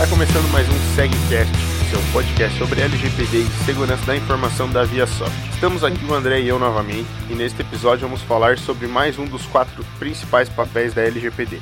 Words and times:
Está 0.00 0.16
começando 0.16 0.50
mais 0.50 0.66
um 0.66 0.94
SegCast, 0.94 1.54
seu 1.90 2.00
podcast 2.10 2.58
sobre 2.58 2.80
LGPD 2.80 3.42
e 3.42 3.64
segurança 3.66 4.02
da 4.06 4.16
informação 4.16 4.66
da 4.66 4.82
ViaSoft. 4.82 5.30
Estamos 5.52 5.84
aqui 5.84 6.02
o 6.06 6.14
André 6.14 6.40
e 6.40 6.48
eu 6.48 6.58
novamente, 6.58 7.06
e 7.28 7.34
neste 7.34 7.60
episódio 7.60 8.08
vamos 8.08 8.22
falar 8.22 8.56
sobre 8.56 8.86
mais 8.86 9.18
um 9.18 9.26
dos 9.26 9.44
quatro 9.44 9.84
principais 9.98 10.48
papéis 10.48 10.94
da 10.94 11.02
LGPD. 11.02 11.60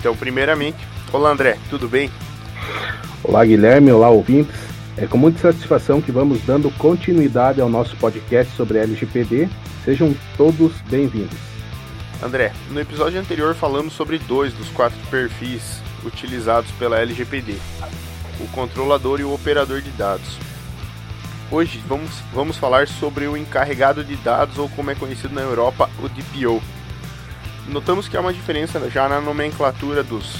Então, 0.00 0.16
primeiramente, 0.16 0.78
olá 1.12 1.30
André, 1.30 1.58
tudo 1.68 1.86
bem? 1.86 2.10
Olá 3.22 3.44
Guilherme, 3.44 3.92
olá 3.92 4.08
ouvintes. 4.08 4.56
É 4.96 5.06
com 5.06 5.18
muita 5.18 5.40
satisfação 5.40 6.00
que 6.00 6.10
vamos 6.10 6.40
dando 6.40 6.70
continuidade 6.78 7.60
ao 7.60 7.68
nosso 7.68 7.94
podcast 7.98 8.50
sobre 8.56 8.78
LGPD. 8.78 9.46
Sejam 9.84 10.16
todos 10.38 10.72
bem-vindos. 10.88 11.36
André, 12.22 12.50
no 12.70 12.80
episódio 12.80 13.20
anterior 13.20 13.54
falamos 13.54 13.92
sobre 13.92 14.18
dois 14.20 14.54
dos 14.54 14.70
quatro 14.70 14.98
perfis 15.10 15.84
utilizados 16.04 16.70
pela 16.72 16.98
LGPD, 16.98 17.56
o 18.40 18.48
controlador 18.48 19.20
e 19.20 19.24
o 19.24 19.32
operador 19.32 19.80
de 19.80 19.90
dados. 19.90 20.38
Hoje 21.50 21.82
vamos, 21.86 22.10
vamos 22.32 22.56
falar 22.56 22.88
sobre 22.88 23.26
o 23.26 23.36
encarregado 23.36 24.02
de 24.02 24.16
dados, 24.16 24.58
ou 24.58 24.68
como 24.70 24.90
é 24.90 24.94
conhecido 24.94 25.34
na 25.34 25.42
Europa, 25.42 25.90
o 26.02 26.08
DPO. 26.08 26.62
Notamos 27.68 28.08
que 28.08 28.16
há 28.16 28.20
uma 28.20 28.32
diferença 28.32 28.90
já 28.90 29.08
na 29.08 29.20
nomenclatura 29.20 30.02
dos, 30.02 30.36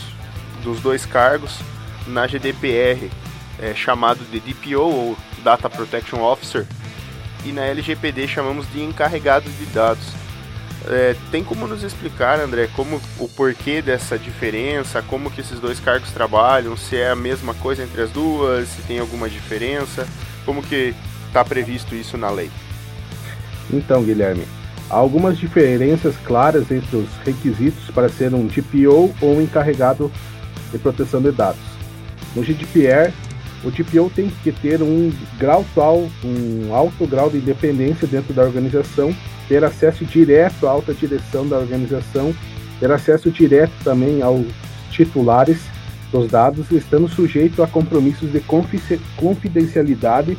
dos 0.62 0.80
dois 0.80 1.06
cargos. 1.06 1.58
Na 2.06 2.26
GDPR 2.26 3.10
é 3.58 3.74
chamado 3.74 4.24
de 4.24 4.40
DPO, 4.40 4.80
ou 4.80 5.16
Data 5.42 5.70
Protection 5.70 6.20
Officer, 6.22 6.66
e 7.44 7.52
na 7.52 7.64
LGPD 7.66 8.26
chamamos 8.26 8.70
de 8.72 8.82
encarregado 8.82 9.48
de 9.50 9.66
dados. 9.66 10.23
É, 10.86 11.16
tem 11.30 11.42
como 11.42 11.66
nos 11.66 11.82
explicar, 11.82 12.38
André, 12.38 12.68
como 12.76 13.00
o 13.18 13.28
porquê 13.28 13.80
dessa 13.80 14.18
diferença, 14.18 15.02
como 15.02 15.30
que 15.30 15.40
esses 15.40 15.58
dois 15.58 15.80
cargos 15.80 16.10
trabalham, 16.10 16.76
se 16.76 16.96
é 16.96 17.10
a 17.10 17.16
mesma 17.16 17.54
coisa 17.54 17.82
entre 17.82 18.02
as 18.02 18.10
duas, 18.10 18.68
se 18.68 18.82
tem 18.82 18.98
alguma 18.98 19.28
diferença, 19.28 20.06
como 20.44 20.62
que 20.62 20.94
está 21.28 21.42
previsto 21.42 21.94
isso 21.94 22.18
na 22.18 22.30
lei? 22.30 22.50
Então, 23.72 24.04
Guilherme, 24.04 24.46
há 24.90 24.94
algumas 24.94 25.38
diferenças 25.38 26.14
claras 26.24 26.70
entre 26.70 26.96
os 26.96 27.08
requisitos 27.24 27.90
para 27.94 28.10
ser 28.10 28.34
um 28.34 28.46
DPO 28.46 29.14
ou 29.22 29.36
um 29.36 29.40
encarregado 29.40 30.12
de 30.70 30.78
proteção 30.78 31.22
de 31.22 31.32
dados. 31.32 31.62
No 32.36 32.44
GDPR, 32.44 33.12
o 33.64 33.70
DPO 33.70 34.10
tem 34.14 34.30
que 34.42 34.52
ter 34.52 34.82
um 34.82 35.10
grau 35.38 35.64
tal, 35.74 36.08
um 36.24 36.74
alto 36.74 37.06
grau 37.06 37.30
de 37.30 37.38
independência 37.38 38.06
dentro 38.06 38.34
da 38.34 38.42
organização 38.42 39.14
ter 39.48 39.64
acesso 39.64 40.04
direto 40.04 40.66
à 40.66 40.70
alta 40.70 40.94
direção 40.94 41.46
da 41.46 41.58
organização, 41.58 42.34
ter 42.80 42.90
acesso 42.90 43.30
direto 43.30 43.72
também 43.82 44.22
aos 44.22 44.46
titulares 44.90 45.58
dos 46.10 46.30
dados, 46.30 46.70
estando 46.70 47.08
sujeito 47.08 47.62
a 47.62 47.66
compromissos 47.66 48.30
de 48.30 48.40
confidencialidade 49.16 50.38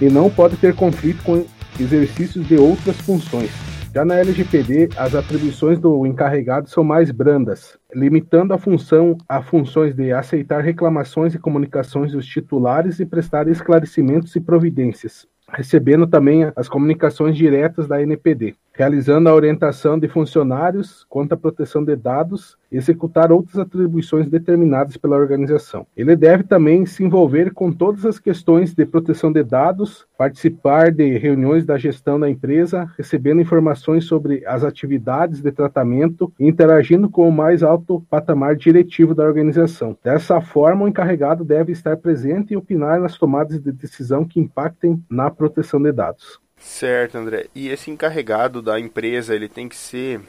e 0.00 0.06
não 0.06 0.28
pode 0.28 0.56
ter 0.56 0.74
conflito 0.74 1.22
com 1.22 1.44
exercícios 1.78 2.46
de 2.46 2.56
outras 2.56 2.96
funções. 2.96 3.50
Já 3.94 4.04
na 4.04 4.16
LGPD, 4.16 4.90
as 4.96 5.14
atribuições 5.14 5.78
do 5.78 6.06
encarregado 6.06 6.68
são 6.68 6.84
mais 6.84 7.10
brandas, 7.10 7.78
limitando 7.94 8.52
a 8.52 8.58
função 8.58 9.16
a 9.28 9.42
funções 9.42 9.94
de 9.94 10.12
aceitar 10.12 10.62
reclamações 10.62 11.34
e 11.34 11.38
comunicações 11.38 12.12
dos 12.12 12.26
titulares 12.26 13.00
e 13.00 13.06
prestar 13.06 13.48
esclarecimentos 13.48 14.36
e 14.36 14.40
providências 14.40 15.26
recebendo 15.52 16.06
também 16.06 16.50
as 16.54 16.68
comunicações 16.68 17.36
diretas 17.36 17.88
da 17.88 18.02
NPD, 18.02 18.54
realizando 18.78 19.28
a 19.28 19.34
orientação 19.34 19.98
de 19.98 20.06
funcionários 20.06 21.04
quanto 21.08 21.32
à 21.32 21.36
proteção 21.36 21.84
de 21.84 21.96
dados 21.96 22.56
e 22.70 22.76
executar 22.76 23.32
outras 23.32 23.58
atribuições 23.58 24.30
determinadas 24.30 24.96
pela 24.96 25.16
organização. 25.16 25.84
Ele 25.96 26.14
deve 26.14 26.44
também 26.44 26.86
se 26.86 27.02
envolver 27.02 27.52
com 27.52 27.72
todas 27.72 28.06
as 28.06 28.20
questões 28.20 28.72
de 28.72 28.86
proteção 28.86 29.32
de 29.32 29.42
dados, 29.42 30.06
participar 30.16 30.92
de 30.92 31.18
reuniões 31.18 31.66
da 31.66 31.76
gestão 31.76 32.20
da 32.20 32.30
empresa, 32.30 32.88
recebendo 32.96 33.40
informações 33.40 34.04
sobre 34.04 34.46
as 34.46 34.62
atividades 34.62 35.40
de 35.40 35.50
tratamento 35.50 36.32
e 36.38 36.46
interagindo 36.46 37.10
com 37.10 37.28
o 37.28 37.32
mais 37.32 37.64
alto 37.64 38.00
patamar 38.08 38.54
diretivo 38.54 39.12
da 39.12 39.24
organização. 39.24 39.98
Dessa 40.04 40.40
forma, 40.40 40.84
o 40.84 40.88
encarregado 40.88 41.44
deve 41.44 41.72
estar 41.72 41.96
presente 41.96 42.54
e 42.54 42.56
opinar 42.56 43.00
nas 43.00 43.18
tomadas 43.18 43.60
de 43.60 43.72
decisão 43.72 44.24
que 44.24 44.38
impactem 44.38 45.02
na 45.10 45.28
proteção 45.32 45.82
de 45.82 45.90
dados. 45.90 46.38
Certo, 46.60 47.16
André. 47.16 47.46
E 47.54 47.68
esse 47.68 47.90
encarregado 47.90 48.60
da 48.60 48.78
empresa, 48.78 49.34
ele 49.34 49.48
tem 49.48 49.68
que 49.68 49.76
ser 49.76 50.20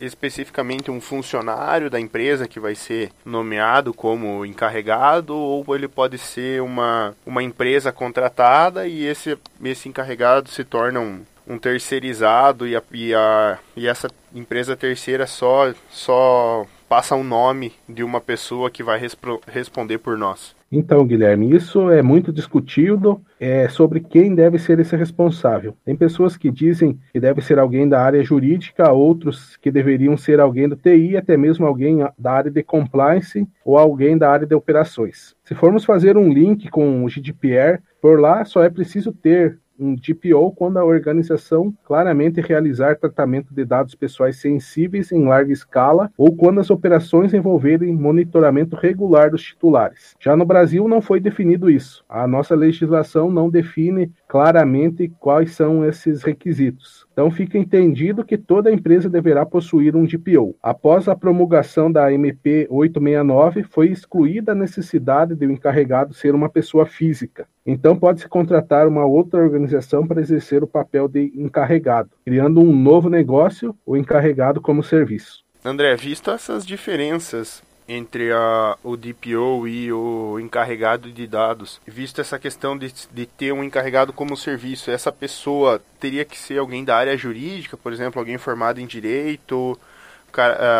especificamente 0.00 0.90
um 0.90 1.00
funcionário 1.00 1.88
da 1.88 1.98
empresa 1.98 2.46
que 2.46 2.60
vai 2.60 2.74
ser 2.74 3.10
nomeado 3.24 3.94
como 3.94 4.44
encarregado 4.44 5.34
ou 5.34 5.64
ele 5.74 5.88
pode 5.88 6.18
ser 6.18 6.60
uma, 6.62 7.14
uma 7.24 7.42
empresa 7.42 7.90
contratada 7.90 8.86
e 8.86 9.04
esse, 9.04 9.38
esse 9.64 9.88
encarregado 9.88 10.50
se 10.50 10.64
torna 10.64 11.00
um, 11.00 11.22
um 11.46 11.58
terceirizado 11.58 12.66
e, 12.66 12.76
a, 12.76 12.82
e, 12.92 13.14
a, 13.14 13.58
e 13.74 13.86
essa 13.86 14.10
empresa 14.34 14.76
terceira 14.76 15.26
só, 15.26 15.72
só 15.90 16.66
passa 16.88 17.14
o 17.14 17.24
nome 17.24 17.72
de 17.88 18.02
uma 18.02 18.20
pessoa 18.20 18.70
que 18.70 18.82
vai 18.82 19.00
responder 19.46 19.98
por 19.98 20.18
nós. 20.18 20.54
Então, 20.70 21.06
Guilherme, 21.06 21.54
isso 21.54 21.90
é 21.90 22.02
muito 22.02 22.32
discutido 22.32 23.20
é, 23.38 23.68
sobre 23.68 24.00
quem 24.00 24.34
deve 24.34 24.58
ser 24.58 24.80
esse 24.80 24.96
responsável. 24.96 25.76
Tem 25.84 25.94
pessoas 25.94 26.36
que 26.36 26.50
dizem 26.50 26.98
que 27.12 27.20
deve 27.20 27.40
ser 27.40 27.58
alguém 27.58 27.88
da 27.88 28.02
área 28.02 28.22
jurídica, 28.24 28.90
outros 28.90 29.56
que 29.56 29.70
deveriam 29.70 30.16
ser 30.16 30.40
alguém 30.40 30.68
do 30.68 30.74
TI, 30.74 31.16
até 31.16 31.36
mesmo 31.36 31.66
alguém 31.66 31.98
da 32.18 32.32
área 32.32 32.50
de 32.50 32.62
compliance 32.62 33.46
ou 33.64 33.78
alguém 33.78 34.18
da 34.18 34.30
área 34.30 34.46
de 34.46 34.54
operações. 34.54 35.36
Se 35.44 35.54
formos 35.54 35.84
fazer 35.84 36.16
um 36.16 36.32
link 36.32 36.68
com 36.68 37.04
o 37.04 37.08
GDPR, 37.08 37.80
por 38.02 38.18
lá 38.18 38.44
só 38.44 38.64
é 38.64 38.70
preciso 38.70 39.12
ter 39.12 39.58
um 39.78 39.94
DPO 39.94 40.52
quando 40.52 40.78
a 40.78 40.84
organização 40.84 41.72
claramente 41.84 42.40
realizar 42.40 42.96
tratamento 42.96 43.54
de 43.54 43.64
dados 43.64 43.94
pessoais 43.94 44.40
sensíveis 44.40 45.12
em 45.12 45.24
larga 45.24 45.52
escala 45.52 46.10
ou 46.16 46.34
quando 46.34 46.60
as 46.60 46.70
operações 46.70 47.34
envolverem 47.34 47.92
monitoramento 47.92 48.76
regular 48.76 49.30
dos 49.30 49.42
titulares. 49.42 50.14
Já 50.20 50.36
no 50.36 50.44
Brasil 50.44 50.88
não 50.88 51.00
foi 51.00 51.20
definido 51.20 51.70
isso. 51.70 52.04
A 52.08 52.26
nossa 52.26 52.54
legislação 52.54 53.30
não 53.30 53.50
define 53.50 54.12
claramente 54.28 55.10
quais 55.20 55.52
são 55.52 55.84
esses 55.84 56.22
requisitos. 56.22 57.06
Então 57.12 57.30
fica 57.30 57.56
entendido 57.56 58.24
que 58.24 58.36
toda 58.36 58.72
empresa 58.72 59.08
deverá 59.08 59.46
possuir 59.46 59.96
um 59.96 60.04
DPO. 60.04 60.56
Após 60.62 61.08
a 61.08 61.16
promulgação 61.16 61.90
da 61.90 62.12
MP 62.12 62.66
869, 62.70 63.62
foi 63.62 63.88
excluída 63.88 64.52
a 64.52 64.54
necessidade 64.54 65.34
de 65.34 65.46
o 65.46 65.50
encarregado 65.50 66.12
ser 66.14 66.34
uma 66.34 66.48
pessoa 66.48 66.86
física. 66.86 67.46
Então 67.64 67.96
pode-se 67.96 68.28
contratar 68.28 68.86
uma 68.86 69.04
outra 69.04 69.42
organização 69.42 70.06
para 70.06 70.20
exercer 70.20 70.62
o 70.62 70.68
papel 70.68 71.08
de 71.08 71.32
encarregado, 71.34 72.10
criando 72.24 72.60
um 72.60 72.74
novo 72.74 73.08
negócio, 73.08 73.74
o 73.84 73.96
encarregado 73.96 74.60
como 74.60 74.82
serviço. 74.82 75.44
André, 75.64 75.96
visto 75.96 76.30
essas 76.30 76.64
diferenças 76.64 77.62
entre 77.88 78.32
a, 78.32 78.76
o 78.82 78.96
DPO 78.96 79.66
e 79.68 79.92
o 79.92 80.38
encarregado 80.40 81.10
de 81.10 81.26
dados, 81.26 81.80
visto 81.86 82.20
essa 82.20 82.38
questão 82.38 82.76
de, 82.76 82.92
de 83.12 83.26
ter 83.26 83.52
um 83.52 83.62
encarregado 83.62 84.12
como 84.12 84.36
serviço, 84.36 84.90
essa 84.90 85.12
pessoa 85.12 85.80
teria 86.00 86.24
que 86.24 86.38
ser 86.38 86.58
alguém 86.58 86.84
da 86.84 86.96
área 86.96 87.16
jurídica, 87.16 87.76
por 87.76 87.92
exemplo, 87.92 88.18
alguém 88.18 88.38
formado 88.38 88.80
em 88.80 88.86
direito, 88.86 89.78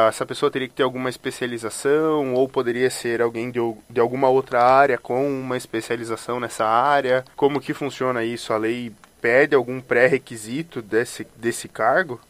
essa 0.08 0.26
pessoa 0.26 0.50
teria 0.50 0.68
que 0.68 0.74
ter 0.74 0.82
alguma 0.82 1.08
especialização 1.08 2.34
ou 2.34 2.48
poderia 2.48 2.90
ser 2.90 3.22
alguém 3.22 3.50
de, 3.50 3.60
de 3.88 4.00
alguma 4.00 4.28
outra 4.28 4.62
área 4.62 4.98
com 4.98 5.26
uma 5.26 5.56
especialização 5.56 6.38
nessa 6.38 6.66
área? 6.66 7.24
Como 7.34 7.60
que 7.60 7.72
funciona 7.72 8.22
isso? 8.24 8.52
A 8.52 8.58
lei 8.58 8.92
pede 9.20 9.54
algum 9.54 9.80
pré-requisito 9.80 10.82
desse, 10.82 11.26
desse 11.36 11.68
cargo? 11.68 12.20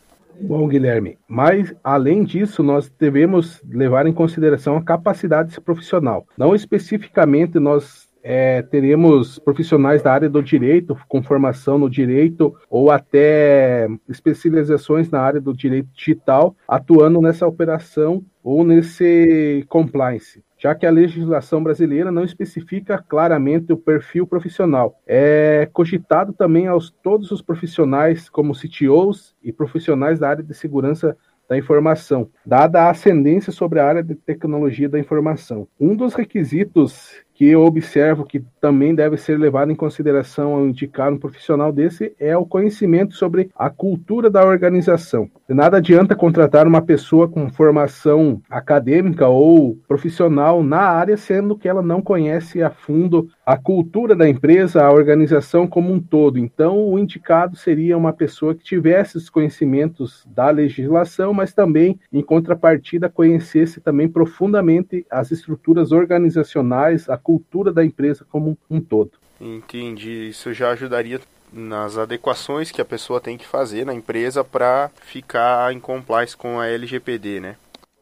Bom, 0.41 0.69
Guilherme, 0.69 1.19
mas 1.27 1.75
além 1.83 2.25
disso, 2.25 2.63
nós 2.63 2.91
devemos 2.99 3.63
levar 3.69 4.07
em 4.07 4.13
consideração 4.13 4.77
a 4.77 4.83
capacidade 4.83 5.59
profissional. 5.61 6.27
Não 6.37 6.55
especificamente 6.55 7.59
nós 7.59 8.09
é, 8.23 8.61
teremos 8.63 9.39
profissionais 9.39 10.03
da 10.03 10.13
área 10.13 10.29
do 10.29 10.43
direito, 10.43 10.99
com 11.09 11.23
formação 11.23 11.79
no 11.79 11.89
direito, 11.89 12.55
ou 12.69 12.91
até 12.91 13.89
especializações 14.09 15.09
na 15.11 15.21
área 15.21 15.41
do 15.41 15.55
direito 15.55 15.89
digital, 15.95 16.57
atuando 16.67 17.21
nessa 17.21 17.47
operação 17.47 18.25
ou 18.43 18.65
nesse 18.65 19.65
compliance 19.69 20.43
já 20.67 20.75
que 20.75 20.85
a 20.85 20.91
legislação 20.91 21.63
brasileira 21.63 22.11
não 22.11 22.25
especifica 22.25 22.99
claramente 22.99 23.73
o 23.73 23.77
perfil 23.77 24.27
profissional. 24.27 25.01
É 25.07 25.69
cogitado 25.73 26.33
também 26.33 26.67
aos 26.67 26.91
todos 26.91 27.31
os 27.31 27.41
profissionais, 27.41 28.29
como 28.29 28.53
CTOs 28.53 29.33
e 29.41 29.53
profissionais 29.53 30.19
da 30.19 30.29
área 30.29 30.43
de 30.43 30.53
segurança 30.53 31.17
da 31.49 31.57
informação, 31.57 32.29
dada 32.45 32.83
a 32.83 32.91
ascendência 32.91 33.53
sobre 33.53 33.79
a 33.79 33.87
área 33.87 34.03
de 34.03 34.17
tecnologia 34.17 34.89
da 34.89 34.99
informação. 34.99 35.69
Um 35.79 35.95
dos 35.95 36.15
requisitos 36.15 37.13
que 37.37 37.47
eu 37.47 37.63
observo 37.65 38.25
que 38.25 38.43
também 38.59 38.95
deve 38.95 39.19
ser 39.19 39.39
levado 39.39 39.71
em 39.71 39.75
consideração 39.75 40.55
ao 40.55 40.67
indicar 40.67 41.13
um 41.13 41.19
profissional 41.19 41.71
desse 41.71 42.15
é 42.19 42.35
o 42.35 42.47
conhecimento 42.47 43.15
sobre 43.15 43.51
a 43.55 43.69
cultura 43.69 44.31
da 44.31 44.43
organização. 44.43 45.31
Nada 45.47 45.77
adianta 45.77 46.17
contratar 46.17 46.67
uma 46.67 46.81
pessoa 46.81 47.29
com 47.29 47.51
formação 47.51 48.41
acadêmica 48.49 49.29
ou 49.29 49.77
profissional 49.87 50.63
na 50.63 50.81
área, 50.81 51.17
sendo 51.19 51.59
que 51.59 51.69
ela 51.69 51.83
não 51.83 52.01
conhece 52.01 52.63
a 52.63 52.71
fundo 52.71 53.29
a 53.45 53.57
cultura 53.57 54.17
da 54.17 54.29
empresa, 54.29 54.83
a 54.83 54.91
organização 54.91 55.67
como 55.67 55.93
um 55.93 56.01
todo. 56.01 56.39
Então, 56.39 56.89
o 56.89 56.99
indicado 56.99 57.55
seria 57.55 57.97
uma 57.99 58.15
pessoa 58.15 58.55
que 58.55 58.65
tivesse 58.65 59.19
os 59.19 59.29
conhecimentos 59.29 60.27
da 60.35 60.51
legislação, 60.51 61.35
mas 61.35 61.53
também, 61.53 62.01
em 62.13 62.23
contrapartida, 62.23 63.11
conhecesse 63.11 63.81
também 63.81 64.09
profundamente 64.09 65.07
as 65.11 65.31
estruturas 65.31 65.93
organizacionais, 65.93 67.09
a 67.09 67.17
cultura 67.27 67.73
da 67.73 67.85
empresa 67.85 68.25
como 68.31 68.57
um 68.71 68.81
todo. 68.81 69.11
Entendi. 69.41 70.29
Isso 70.29 70.53
já 70.53 70.71
ajudaria 70.71 71.21
nas 71.53 71.99
adequações 71.99 72.71
que 72.71 72.81
a 72.81 72.85
pessoa 72.85 73.21
tem 73.21 73.37
que 73.37 73.45
fazer 73.45 73.85
na 73.85 73.93
empresa 73.93 74.45
para 74.45 74.91
ficar 75.03 75.73
em 75.73 75.81
compliance 75.81 76.37
com 76.37 76.61
a 76.61 76.69
LGPD, 76.69 77.41
né? 77.41 77.57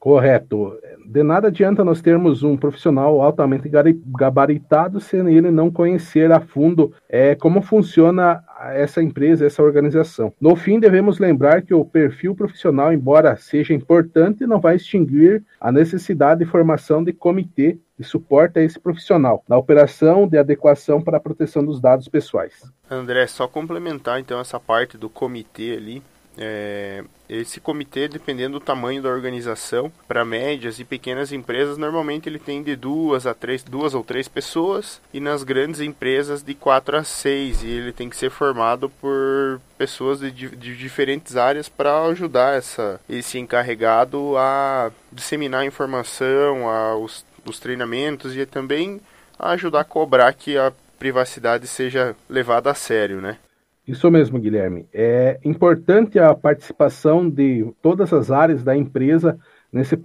Correto. 0.05 0.79
De 1.07 1.23
nada 1.23 1.49
adianta 1.49 1.83
nós 1.83 2.03
termos 2.03 2.43
um 2.43 2.59
profissional 2.59 3.23
altamente 3.23 3.71
gabaritado 4.07 5.01
se 5.01 5.17
ele 5.17 5.51
não 5.51 5.71
conhecer 5.71 6.31
a 6.31 6.41
fundo 6.41 6.93
é, 7.09 7.35
como 7.35 7.63
funciona 7.63 8.45
essa 8.75 9.03
empresa, 9.03 9.47
essa 9.47 9.63
organização. 9.63 10.31
No 10.39 10.55
fim, 10.57 10.79
devemos 10.79 11.19
lembrar 11.19 11.63
que 11.63 11.73
o 11.73 11.87
perfil 11.87 12.35
profissional, 12.35 12.93
embora 12.93 13.35
seja 13.37 13.73
importante, 13.73 14.47
não 14.47 14.61
vai 14.61 14.77
extinguir 14.77 15.43
a 15.59 15.73
necessidade 15.73 16.45
de 16.45 16.51
formação 16.51 17.03
de 17.03 17.15
comitê 17.15 17.79
de 17.99 18.05
suporte 18.05 18.59
a 18.59 18.63
esse 18.63 18.79
profissional 18.79 19.43
na 19.49 19.57
operação 19.57 20.29
de 20.29 20.37
adequação 20.37 21.01
para 21.01 21.17
a 21.17 21.21
proteção 21.21 21.65
dos 21.65 21.81
dados 21.81 22.09
pessoais. 22.09 22.63
André, 22.91 23.27
só 23.27 23.49
complementar 23.49 24.21
então 24.21 24.39
essa 24.39 24.61
parte 24.61 24.99
do 24.99 25.09
comitê 25.09 25.73
ali. 25.79 26.03
É, 26.37 27.05
esse 27.29 27.61
comitê, 27.61 28.09
dependendo 28.09 28.59
do 28.59 28.65
tamanho 28.65 29.03
da 29.03 29.09
organização, 29.09 29.91
para 30.07 30.25
médias 30.25 30.79
e 30.79 30.85
pequenas 30.85 31.33
empresas, 31.33 31.79
normalmente 31.79 32.29
ele 32.29 32.39
tem 32.39 32.63
de 32.63 32.77
duas 32.77 33.27
a 33.27 33.35
três, 33.35 33.63
duas 33.63 33.95
ou 33.95 34.05
três 34.05 34.29
pessoas, 34.29 35.01
e 35.13 35.21
nas 35.21 35.43
grandes 35.43 35.81
empresas 35.81 36.43
de 36.43 36.55
quatro 36.55 36.97
a 36.97 37.05
seis, 37.05 37.63
e 37.63 37.69
ele 37.69 37.93
tem 37.93 38.11
que 38.11 38.17
ser 38.17 38.31
formado 38.31 38.89
por 38.89 39.61
pessoas 39.79 40.21
de, 40.21 40.31
de 40.31 40.77
diferentes 40.77 41.37
áreas 41.37 41.69
para 41.69 42.03
ajudar 42.07 42.57
essa, 42.57 43.01
esse 43.09 43.39
encarregado 43.39 44.37
a 44.37 44.91
disseminar 45.11 45.65
informação, 45.65 46.69
a, 46.69 46.97
os, 46.97 47.25
os 47.47 47.59
treinamentos 47.59 48.37
e 48.37 48.45
também 48.45 49.01
a 49.39 49.51
ajudar 49.51 49.81
a 49.81 49.85
cobrar 49.85 50.33
que 50.33 50.57
a 50.57 50.73
privacidade 50.99 51.67
seja 51.67 52.17
levada 52.29 52.71
a 52.71 52.75
sério, 52.75 53.21
né? 53.21 53.39
Isso 53.87 54.11
mesmo, 54.11 54.39
Guilherme. 54.39 54.89
É 54.93 55.39
importante 55.45 56.19
a 56.19 56.35
participação 56.35 57.29
de 57.29 57.71
todas 57.83 58.13
as 58.13 58.31
áreas 58.31 58.65
da 58.65 58.75
empresa 58.75 59.39
nesse 59.71 59.97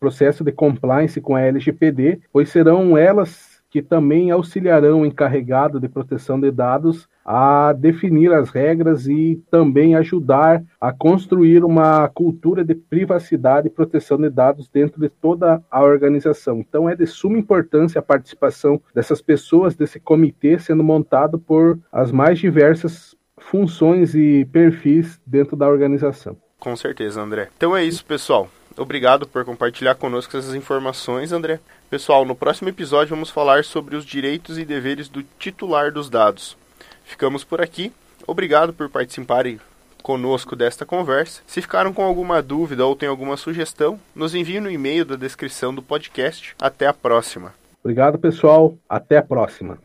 processo 0.00 0.42
de 0.42 0.50
compliance 0.50 1.20
com 1.20 1.36
a 1.36 1.42
LGPD, 1.42 2.20
pois 2.32 2.48
serão 2.48 2.96
elas 2.96 3.58
que 3.70 3.82
também 3.82 4.30
auxiliarão 4.30 5.02
o 5.02 5.06
encarregado 5.06 5.78
de 5.78 5.88
proteção 5.88 6.40
de 6.40 6.50
dados 6.50 7.06
a 7.24 7.74
definir 7.74 8.32
as 8.32 8.48
regras 8.48 9.06
e 9.06 9.42
também 9.50 9.94
ajudar 9.94 10.64
a 10.80 10.90
construir 10.90 11.62
uma 11.62 12.08
cultura 12.08 12.64
de 12.64 12.74
privacidade 12.74 13.66
e 13.66 13.70
proteção 13.70 14.16
de 14.16 14.30
dados 14.30 14.68
dentro 14.68 14.98
de 14.98 15.10
toda 15.10 15.62
a 15.70 15.82
organização. 15.82 16.60
Então 16.60 16.88
é 16.88 16.96
de 16.96 17.06
suma 17.06 17.38
importância 17.38 17.98
a 17.98 18.02
participação 18.02 18.80
dessas 18.94 19.20
pessoas 19.20 19.76
desse 19.76 20.00
comitê 20.00 20.58
sendo 20.58 20.82
montado 20.82 21.38
por 21.38 21.78
as 21.92 22.10
mais 22.10 22.38
diversas 22.38 23.17
funções 23.50 24.14
e 24.14 24.44
perfis 24.52 25.20
dentro 25.26 25.56
da 25.56 25.68
organização. 25.68 26.36
Com 26.58 26.76
certeza, 26.76 27.20
André. 27.20 27.48
Então 27.56 27.76
é 27.76 27.84
isso, 27.84 28.04
pessoal. 28.04 28.48
Obrigado 28.76 29.26
por 29.26 29.44
compartilhar 29.44 29.94
conosco 29.96 30.36
essas 30.36 30.54
informações, 30.54 31.32
André. 31.32 31.58
Pessoal, 31.90 32.24
no 32.24 32.34
próximo 32.34 32.68
episódio 32.68 33.10
vamos 33.10 33.30
falar 33.30 33.64
sobre 33.64 33.96
os 33.96 34.04
direitos 34.04 34.58
e 34.58 34.64
deveres 34.64 35.08
do 35.08 35.22
titular 35.38 35.90
dos 35.92 36.08
dados. 36.08 36.56
Ficamos 37.04 37.42
por 37.42 37.60
aqui. 37.60 37.92
Obrigado 38.26 38.72
por 38.72 38.88
participarem 38.88 39.58
conosco 40.02 40.54
desta 40.54 40.86
conversa. 40.86 41.42
Se 41.46 41.60
ficaram 41.60 41.92
com 41.92 42.04
alguma 42.04 42.42
dúvida 42.42 42.86
ou 42.86 42.94
têm 42.94 43.08
alguma 43.08 43.36
sugestão, 43.36 43.98
nos 44.14 44.34
enviem 44.34 44.60
no 44.60 44.70
e-mail 44.70 45.04
da 45.04 45.16
descrição 45.16 45.74
do 45.74 45.82
podcast. 45.82 46.54
Até 46.60 46.86
a 46.86 46.92
próxima. 46.92 47.54
Obrigado, 47.82 48.18
pessoal. 48.18 48.76
Até 48.88 49.16
a 49.16 49.22
próxima. 49.22 49.78